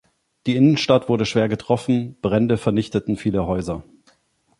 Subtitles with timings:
[0.47, 3.83] Die Innenstadt wurde schwer getroffen, Brände vernichteten viele Häuser.